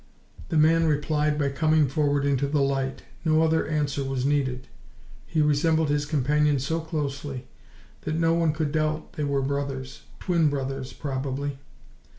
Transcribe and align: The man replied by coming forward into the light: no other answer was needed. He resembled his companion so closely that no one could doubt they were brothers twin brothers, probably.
The 0.49 0.57
man 0.57 0.87
replied 0.87 1.37
by 1.37 1.49
coming 1.49 1.87
forward 1.87 2.25
into 2.25 2.47
the 2.47 2.63
light: 2.63 3.03
no 3.23 3.43
other 3.43 3.67
answer 3.67 4.03
was 4.03 4.25
needed. 4.25 4.67
He 5.27 5.43
resembled 5.43 5.89
his 5.89 6.07
companion 6.07 6.57
so 6.57 6.79
closely 6.79 7.45
that 8.01 8.15
no 8.15 8.33
one 8.33 8.51
could 8.51 8.71
doubt 8.71 9.13
they 9.13 9.23
were 9.23 9.43
brothers 9.43 10.01
twin 10.19 10.49
brothers, 10.49 10.91
probably. 10.91 11.59